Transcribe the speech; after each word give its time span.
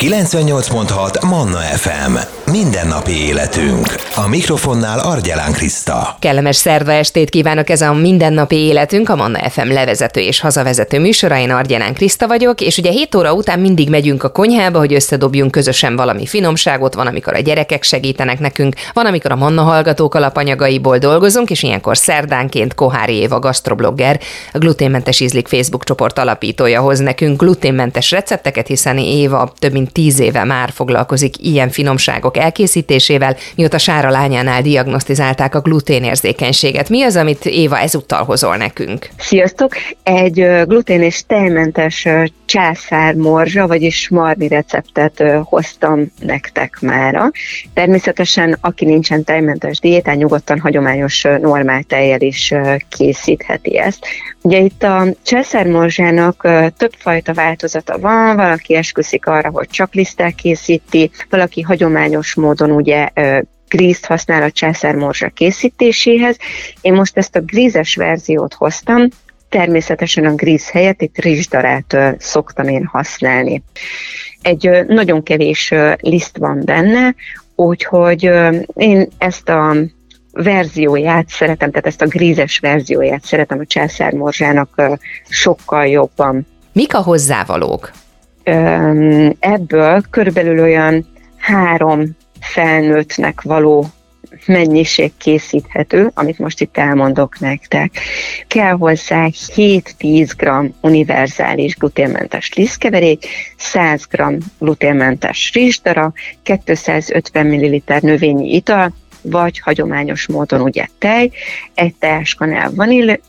98.6 0.00 1.28
Manna 1.28 1.58
FM. 1.58 2.16
Mindennapi 2.50 3.26
életünk. 3.26 3.86
A 4.14 4.28
mikrofonnál 4.28 4.98
Argyelán 4.98 5.52
Kriszta. 5.52 6.16
Kellemes 6.18 6.56
szerda 6.56 6.92
estét 6.92 7.30
kívánok, 7.30 7.70
ez 7.70 7.80
a 7.80 7.92
Mindennapi 7.92 8.56
életünk, 8.56 9.08
a 9.08 9.16
Manna 9.16 9.50
FM 9.50 9.72
levezető 9.72 10.20
és 10.20 10.40
hazavezető 10.40 11.00
műsora. 11.00 11.38
Én 11.38 11.50
Argyelán 11.50 11.94
Kriszta 11.94 12.26
vagyok, 12.26 12.60
és 12.60 12.78
ugye 12.78 12.90
7 12.90 13.14
óra 13.14 13.32
után 13.32 13.60
mindig 13.60 13.90
megyünk 13.90 14.22
a 14.22 14.28
konyhába, 14.28 14.78
hogy 14.78 14.94
összedobjunk 14.94 15.50
közösen 15.50 15.96
valami 15.96 16.26
finomságot, 16.26 16.94
van, 16.94 17.06
amikor 17.06 17.34
a 17.34 17.40
gyerekek 17.40 17.82
segítenek 17.82 18.38
nekünk, 18.38 18.74
van, 18.92 19.06
amikor 19.06 19.32
a 19.32 19.36
Manna 19.36 19.62
hallgatók 19.62 20.14
alapanyagaiból 20.14 20.98
dolgozunk, 20.98 21.50
és 21.50 21.62
ilyenkor 21.62 21.96
szerdánként 21.96 22.74
Kohári 22.74 23.14
Éva 23.14 23.38
gastroblogger, 23.38 24.20
a 24.52 24.58
gluténmentes 24.58 25.20
ízlik 25.20 25.48
Facebook 25.48 25.84
csoport 25.84 26.18
alapítója 26.18 26.80
hoz 26.80 26.98
nekünk 26.98 27.40
gluténmentes 27.40 28.10
recepteket, 28.10 28.66
hiszen 28.66 28.98
Éva 28.98 29.52
több 29.58 29.72
mint 29.72 29.88
tíz 29.92 30.20
éve 30.20 30.44
már 30.44 30.70
foglalkozik 30.70 31.44
ilyen 31.44 31.68
finomságok 31.68 32.36
elkészítésével, 32.36 33.36
mióta 33.56 33.78
Sára 33.78 34.10
lányánál 34.10 34.62
diagnosztizálták 34.62 35.54
a 35.54 35.60
gluténérzékenységet. 35.60 36.88
Mi 36.88 37.02
az, 37.02 37.16
amit 37.16 37.46
Éva 37.46 37.78
ezúttal 37.78 38.24
hozol 38.24 38.56
nekünk? 38.56 39.08
Sziasztok! 39.18 39.72
Egy 40.02 40.46
glutén 40.66 41.02
és 41.02 41.22
tejmentes 41.26 42.08
császármorzsa, 42.44 43.66
vagyis 43.66 44.08
marni 44.08 44.48
receptet 44.48 45.24
hoztam 45.42 46.12
nektek 46.20 46.78
mára. 46.80 47.30
Természetesen, 47.74 48.56
aki 48.60 48.84
nincsen 48.84 49.24
tejmentes 49.24 49.78
diétán, 49.78 50.16
nyugodtan 50.16 50.60
hagyományos 50.60 51.22
normál 51.22 51.82
tejjel 51.82 52.20
is 52.20 52.54
készítheti 52.88 53.78
ezt. 53.78 54.06
Ugye 54.42 54.58
itt 54.58 54.82
a 54.82 55.06
császármorzsának 55.22 56.48
többfajta 56.76 57.32
változata 57.32 57.98
van, 57.98 58.36
valaki 58.36 58.74
esküszik 58.74 59.26
arra, 59.26 59.50
hogy 59.50 59.68
csak 59.80 59.94
liszttel 59.94 60.32
készíti, 60.32 61.10
valaki 61.30 61.60
hagyományos 61.60 62.34
módon 62.34 62.70
ugye 62.70 63.08
grízt 63.68 64.06
használ 64.06 64.42
a 64.42 64.50
császármorzsa 64.50 65.28
készítéséhez. 65.28 66.36
Én 66.80 66.92
most 66.92 67.16
ezt 67.16 67.36
a 67.36 67.40
grízes 67.40 67.94
verziót 67.94 68.54
hoztam, 68.54 69.08
természetesen 69.48 70.24
a 70.24 70.34
gríz 70.34 70.70
helyett 70.70 71.02
itt 71.02 71.18
rizsdarát 71.18 71.96
szoktam 72.18 72.68
én 72.68 72.84
használni. 72.84 73.62
Egy 74.42 74.70
nagyon 74.86 75.22
kevés 75.22 75.74
liszt 75.96 76.36
van 76.36 76.62
benne, 76.64 77.14
úgyhogy 77.54 78.30
én 78.74 79.08
ezt 79.18 79.48
a 79.48 79.76
verzióját 80.32 81.28
szeretem, 81.28 81.70
tehát 81.70 81.86
ezt 81.86 82.02
a 82.02 82.06
grízes 82.06 82.58
verzióját 82.58 83.24
szeretem 83.24 83.58
a 83.58 83.66
császármorzsának 83.66 84.82
sokkal 85.28 85.86
jobban. 85.86 86.46
Mik 86.72 86.94
a 86.94 87.02
hozzávalók? 87.02 87.90
Ebből 89.38 90.02
körülbelül 90.10 90.60
olyan 90.60 91.06
három 91.36 92.02
felnőttnek 92.40 93.40
való 93.40 93.86
mennyiség 94.46 95.12
készíthető, 95.18 96.10
amit 96.14 96.38
most 96.38 96.60
itt 96.60 96.76
elmondok 96.76 97.38
nektek. 97.38 97.98
Kell 98.46 98.72
hozzá 98.72 99.26
7-10 99.30 100.30
g 100.36 100.72
univerzális 100.80 101.76
gluténmentes 101.76 102.54
lisztkeverék, 102.54 103.26
100 103.56 104.06
g 104.10 104.22
gluténmentes 104.58 105.52
rizsdara, 105.52 106.12
250 106.42 107.46
ml 107.46 107.98
növényi 108.00 108.54
ital, 108.54 108.92
vagy 109.22 109.58
hagyományos 109.58 110.26
módon 110.26 110.60
ugye 110.60 110.86
tej, 110.98 111.30
egy 111.74 111.94
teáskanál 111.94 112.72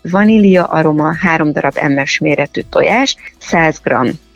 vanília 0.02 0.64
aroma, 0.64 1.14
három 1.20 1.52
darab 1.52 1.76
emmes 1.76 2.18
méretű 2.18 2.60
tojás, 2.70 3.16
100 3.38 3.80
g 3.84 3.92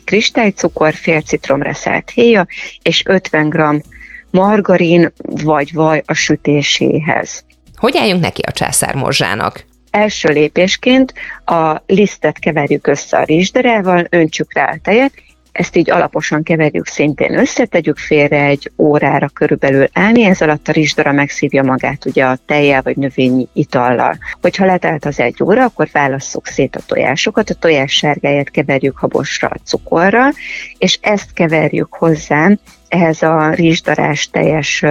kristálycukor, 0.07 0.93
fél 0.93 1.21
citromra 1.21 1.73
szállt 1.73 2.09
héja, 2.09 2.47
és 2.81 3.03
50 3.05 3.49
g 3.49 3.83
margarin 4.29 5.11
vagy 5.17 5.73
vaj 5.73 6.03
a 6.05 6.13
sütéséhez. 6.13 7.45
Hogy 7.75 7.97
álljunk 7.97 8.21
neki 8.21 8.41
a 8.41 8.51
császármorzsának? 8.51 9.65
Első 9.91 10.29
lépésként 10.29 11.13
a 11.45 11.81
lisztet 11.85 12.39
keverjük 12.39 12.87
össze 12.87 13.17
a 13.17 13.23
rizsderával, 13.23 14.07
öntsük 14.09 14.53
rá 14.53 14.71
a 14.71 14.79
tejet, 14.83 15.13
ezt 15.57 15.75
így 15.75 15.89
alaposan 15.91 16.43
keverjük, 16.43 16.87
szintén 16.87 17.37
összetegyük 17.37 17.97
félre 17.97 18.43
egy 18.43 18.71
órára 18.77 19.27
körülbelül 19.27 19.87
állni, 19.93 20.23
ez 20.23 20.41
alatt 20.41 20.67
a 20.67 20.71
rizsdara 20.71 21.11
megszívja 21.11 21.63
magát 21.63 22.05
ugye 22.05 22.25
a 22.25 22.37
tejjel 22.45 22.81
vagy 22.81 22.97
növényi 22.97 23.47
itallal. 23.53 24.17
Hogyha 24.41 24.65
letelt 24.65 25.05
az 25.05 25.19
egy 25.19 25.43
óra, 25.43 25.63
akkor 25.63 25.89
válasszuk 25.91 26.47
szét 26.47 26.75
a 26.75 26.79
tojásokat, 26.85 27.49
a 27.49 27.53
tojás 27.53 27.91
sárgáját 27.91 28.49
keverjük 28.49 28.97
habosra 28.97 29.47
a 29.47 29.59
cukorral, 29.63 30.31
és 30.77 30.99
ezt 31.01 31.33
keverjük 31.33 31.93
hozzá 31.93 32.49
ehhez 32.87 33.21
a 33.21 33.49
rizsdarás 33.49 34.29
teljes 34.29 34.83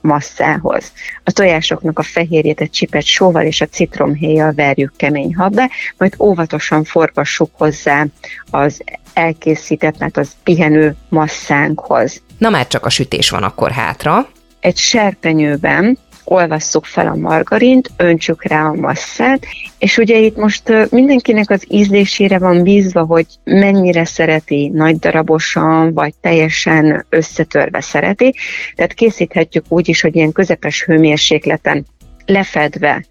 masszához. 0.00 0.92
A 1.24 1.32
tojásoknak 1.32 1.98
a 1.98 2.02
fehérjét 2.02 2.60
egy 2.60 2.70
csipet 2.70 3.04
sóval 3.04 3.42
és 3.42 3.60
a 3.60 3.66
citromhéjjal 3.66 4.52
verjük 4.52 4.92
kemény 4.96 5.34
habba, 5.34 5.70
majd 5.96 6.14
óvatosan 6.18 6.84
forgassuk 6.84 7.50
hozzá 7.52 8.06
az 8.50 8.82
elkészített, 9.12 9.98
mert 9.98 10.16
az 10.16 10.32
pihenő 10.42 10.96
masszánkhoz. 11.08 12.22
Na 12.38 12.50
már 12.50 12.66
csak 12.66 12.86
a 12.86 12.90
sütés 12.90 13.30
van 13.30 13.42
akkor 13.42 13.70
hátra. 13.70 14.28
Egy 14.60 14.76
serpenyőben 14.76 15.98
olvasszuk 16.30 16.84
fel 16.84 17.06
a 17.06 17.14
margarint, 17.14 17.90
öntsük 17.96 18.42
rá 18.42 18.68
a 18.68 18.74
masszát, 18.74 19.46
és 19.78 19.98
ugye 19.98 20.18
itt 20.18 20.36
most 20.36 20.90
mindenkinek 20.90 21.50
az 21.50 21.64
ízlésére 21.68 22.38
van 22.38 22.62
bízva, 22.62 23.04
hogy 23.04 23.26
mennyire 23.44 24.04
szereti 24.04 24.68
nagy 24.68 24.98
darabosan, 24.98 25.94
vagy 25.94 26.14
teljesen 26.20 27.06
összetörve 27.08 27.80
szereti, 27.80 28.34
tehát 28.74 28.92
készíthetjük 28.92 29.64
úgy 29.68 29.88
is, 29.88 30.00
hogy 30.00 30.16
ilyen 30.16 30.32
közepes 30.32 30.84
hőmérsékleten 30.84 31.86
lefedve 32.30 33.04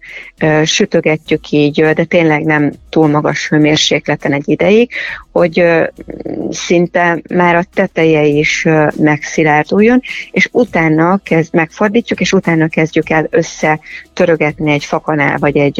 sütögetjük 0.64 1.50
így, 1.50 1.80
de 1.80 2.04
tényleg 2.04 2.44
nem 2.44 2.72
túl 2.88 3.08
magas 3.08 3.48
hőmérsékleten 3.48 4.32
egy 4.32 4.48
ideig, 4.48 4.90
hogy 5.32 5.64
szinte 6.50 7.20
már 7.34 7.54
a 7.54 7.64
teteje 7.74 8.24
is 8.24 8.66
megszilárduljon, 8.96 10.00
és 10.30 10.48
utána 10.52 11.20
kezd, 11.22 11.54
megfordítjuk, 11.54 12.20
és 12.20 12.32
utána 12.32 12.68
kezdjük 12.68 13.10
el 13.10 13.26
összetörögetni 13.30 14.72
egy 14.72 14.84
fakanál, 14.84 15.38
vagy 15.38 15.56
egy 15.56 15.78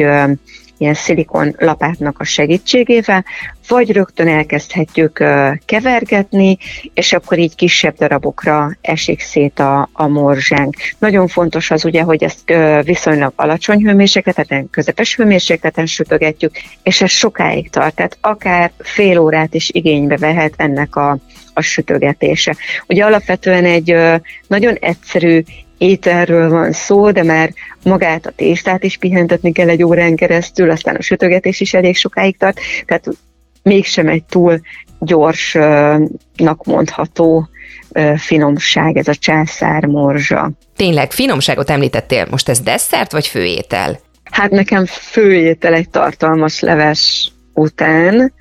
ilyen 0.77 0.93
szilikon 0.93 1.55
lapátnak 1.57 2.19
a 2.19 2.23
segítségével, 2.23 3.25
vagy 3.71 3.91
rögtön 3.91 4.27
elkezdhetjük 4.27 5.23
kevergetni, 5.65 6.57
és 6.93 7.13
akkor 7.13 7.39
így 7.39 7.55
kisebb 7.55 7.95
darabokra 7.95 8.77
esik 8.81 9.19
szét 9.19 9.59
a, 9.59 9.89
a 9.93 10.07
morzsánk. 10.07 10.75
Nagyon 10.99 11.27
fontos 11.27 11.71
az 11.71 11.85
ugye, 11.85 12.01
hogy 12.01 12.23
ezt 12.23 12.53
viszonylag 12.83 13.33
alacsony 13.35 13.83
hőmérsékleten, 13.83 14.69
közepes 14.69 15.15
hőmérsékleten 15.15 15.85
sütögetjük, 15.85 16.51
és 16.83 17.01
ez 17.01 17.09
sokáig 17.09 17.69
tart, 17.69 17.95
tehát 17.95 18.17
akár 18.21 18.71
fél 18.79 19.19
órát 19.19 19.53
is 19.53 19.69
igénybe 19.73 20.17
vehet 20.17 20.53
ennek 20.57 20.95
a, 20.95 21.17
a 21.53 21.61
sütögetése. 21.61 22.55
Ugye 22.87 23.03
alapvetően 23.03 23.65
egy 23.65 23.95
nagyon 24.47 24.75
egyszerű 24.75 25.43
ételről 25.77 26.49
van 26.49 26.71
szó, 26.71 27.11
de 27.11 27.23
már 27.23 27.53
magát 27.83 28.25
a 28.25 28.31
tésztát 28.35 28.83
is 28.83 28.97
pihentetni 28.97 29.51
kell 29.51 29.69
egy 29.69 29.83
órán 29.83 30.15
keresztül, 30.15 30.69
aztán 30.69 30.95
a 30.95 31.01
sütögetés 31.01 31.59
is 31.59 31.73
elég 31.73 31.95
sokáig 31.95 32.37
tart, 32.37 32.59
tehát 32.85 33.07
mégsem 33.63 34.07
egy 34.07 34.23
túl 34.23 34.61
gyorsnak 34.99 36.63
mondható 36.65 37.49
finomság 38.17 38.97
ez 38.97 39.07
a 39.07 39.15
császár 39.15 39.85
morzsa. 39.85 40.51
Tényleg, 40.75 41.11
finomságot 41.11 41.69
említettél, 41.69 42.27
most 42.29 42.49
ez 42.49 42.59
desszert 42.59 43.11
vagy 43.11 43.27
főétel? 43.27 43.99
Hát 44.31 44.51
nekem 44.51 44.85
főétel 44.85 45.73
egy 45.73 45.89
tartalmas 45.89 46.59
leves 46.59 47.31
után, 47.53 48.33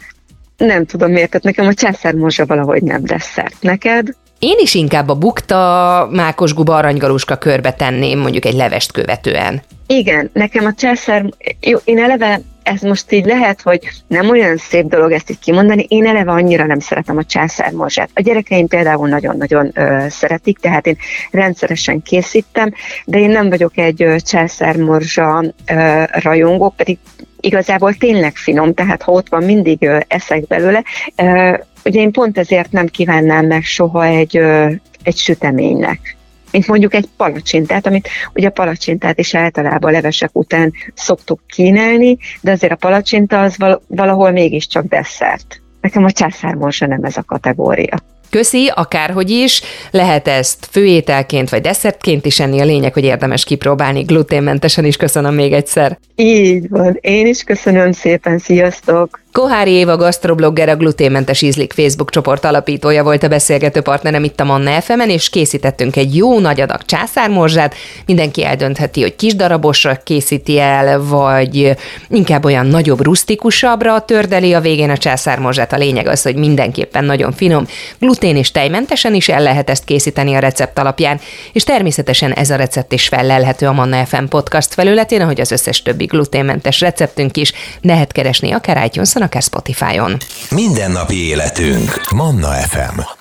nem 0.56 0.86
tudom 0.86 1.10
miért, 1.10 1.30
tehát 1.30 1.44
nekem 1.44 1.66
a 1.66 1.74
császármorzsa 1.74 2.46
valahogy 2.46 2.82
nem 2.82 3.04
desszert. 3.04 3.56
Neked? 3.60 4.08
Én 4.38 4.56
is 4.58 4.74
inkább 4.74 5.08
a 5.08 5.14
bukta, 5.14 6.08
mákosguba, 6.12 6.76
aranygaluska 6.76 7.36
körbe 7.36 7.72
tenném, 7.72 8.18
mondjuk 8.18 8.44
egy 8.44 8.54
levest 8.54 8.92
követően. 8.92 9.62
Igen, 9.86 10.30
nekem 10.32 10.64
a 10.64 10.74
császár, 10.74 11.24
jó, 11.60 11.78
én 11.84 11.98
eleve 11.98 12.40
ez 12.70 12.80
most 12.80 13.12
így 13.12 13.24
lehet, 13.24 13.60
hogy 13.62 13.80
nem 14.06 14.30
olyan 14.30 14.56
szép 14.56 14.86
dolog 14.86 15.12
ezt 15.12 15.30
így 15.30 15.38
kimondani, 15.38 15.86
én 15.88 16.06
eleve 16.06 16.30
annyira 16.30 16.66
nem 16.66 16.78
szeretem 16.78 17.16
a 17.16 17.24
császármorzsát. 17.24 18.10
A 18.14 18.20
gyerekeim 18.20 18.66
például 18.66 19.08
nagyon-nagyon 19.08 19.70
ö, 19.74 20.04
szeretik, 20.08 20.58
tehát 20.58 20.86
én 20.86 20.96
rendszeresen 21.30 22.02
készítem, 22.02 22.72
de 23.04 23.18
én 23.18 23.30
nem 23.30 23.48
vagyok 23.48 23.76
egy 23.76 24.02
ö, 24.02 24.16
császármorzsa 24.20 25.44
ö, 25.66 26.02
rajongó, 26.12 26.74
pedig 26.76 26.98
igazából 27.40 27.94
tényleg 27.94 28.36
finom, 28.36 28.74
tehát 28.74 29.02
ha 29.02 29.12
ott 29.12 29.28
van, 29.28 29.42
mindig 29.42 29.82
ö, 29.82 29.98
eszek 30.08 30.46
belőle. 30.46 30.84
Ö, 31.16 31.56
ugye 31.84 32.00
én 32.00 32.12
pont 32.12 32.38
ezért 32.38 32.72
nem 32.72 32.86
kívánnám 32.86 33.46
meg 33.46 33.62
soha 33.62 34.04
egy, 34.04 34.36
ö, 34.36 34.70
egy 35.02 35.16
süteménynek 35.16 36.18
mint 36.52 36.66
mondjuk 36.66 36.94
egy 36.94 37.08
palacsintát, 37.16 37.86
amit 37.86 38.08
ugye 38.34 38.48
a 38.48 38.50
palacsintát 38.50 39.18
is 39.18 39.34
általában 39.34 39.92
levesek 39.92 40.30
után 40.32 40.72
szoktuk 40.94 41.40
kínálni, 41.46 42.18
de 42.40 42.50
azért 42.50 42.72
a 42.72 42.76
palacsinta 42.76 43.40
az 43.40 43.56
valahol 43.86 44.30
mégiscsak 44.30 44.84
desszert. 44.84 45.60
Nekem 45.80 46.04
a 46.04 46.10
császármorzsa 46.10 46.86
nem 46.86 47.04
ez 47.04 47.16
a 47.16 47.22
kategória. 47.22 47.98
Köszi, 48.30 48.72
akárhogy 48.74 49.30
is, 49.30 49.62
lehet 49.90 50.28
ezt 50.28 50.68
főételként 50.70 51.48
vagy 51.48 51.60
desszertként 51.60 52.26
is 52.26 52.40
enni, 52.40 52.60
a 52.60 52.64
lényeg, 52.64 52.92
hogy 52.92 53.04
érdemes 53.04 53.44
kipróbálni 53.44 54.02
gluténmentesen 54.02 54.84
is. 54.84 54.96
Köszönöm 54.96 55.34
még 55.34 55.52
egyszer. 55.52 55.98
Így 56.14 56.68
van, 56.68 56.98
én 57.00 57.26
is 57.26 57.42
köszönöm 57.42 57.92
szépen, 57.92 58.38
sziasztok! 58.38 59.19
Kohári 59.32 59.70
Éva 59.70 59.96
gasztroblogger, 59.96 60.68
a 60.68 60.76
gluténmentes 60.76 61.42
ízlik 61.42 61.72
Facebook 61.72 62.10
csoport 62.10 62.44
alapítója 62.44 63.02
volt 63.02 63.22
a 63.22 63.28
beszélgető 63.28 63.80
partnerem 63.80 64.24
itt 64.24 64.40
a 64.40 64.44
Manna 64.44 64.80
fm 64.80 65.00
és 65.00 65.28
készítettünk 65.28 65.96
egy 65.96 66.16
jó 66.16 66.40
nagy 66.40 66.60
adag 66.60 66.84
császármorzsát. 66.84 67.74
Mindenki 68.06 68.44
eldöntheti, 68.44 69.00
hogy 69.00 69.16
kis 69.16 69.34
darabosra 69.34 69.94
készíti 70.04 70.58
el, 70.58 71.02
vagy 71.02 71.76
inkább 72.08 72.44
olyan 72.44 72.66
nagyobb, 72.66 73.02
rustikusabbra 73.02 74.00
tördeli 74.00 74.52
a 74.52 74.60
végén 74.60 74.90
a 74.90 74.96
császármorzsát. 74.96 75.72
A 75.72 75.76
lényeg 75.76 76.06
az, 76.06 76.22
hogy 76.22 76.36
mindenképpen 76.36 77.04
nagyon 77.04 77.32
finom, 77.32 77.66
glutén 77.98 78.36
és 78.36 78.50
tejmentesen 78.50 79.14
is 79.14 79.28
el 79.28 79.42
lehet 79.42 79.70
ezt 79.70 79.84
készíteni 79.84 80.34
a 80.34 80.38
recept 80.38 80.78
alapján, 80.78 81.20
és 81.52 81.64
természetesen 81.64 82.32
ez 82.32 82.50
a 82.50 82.56
recept 82.56 82.92
is 82.92 83.08
felelhető 83.08 83.66
a 83.66 83.72
Manna 83.72 84.04
FM 84.04 84.24
podcast 84.24 84.74
felületén, 84.74 85.20
ahogy 85.20 85.40
az 85.40 85.50
összes 85.50 85.82
többi 85.82 86.04
gluténmentes 86.04 86.80
receptünk 86.80 87.36
is. 87.36 87.52
Lehet 87.80 88.12
keresni 88.12 88.50
akár 88.50 88.84
itunes 88.84 89.18
akár 89.22 89.42
Spotify-on. 89.42 90.16
Mindennapi 90.50 91.16
életünk. 91.16 92.10
Manna 92.14 92.48
FM. 92.48 93.19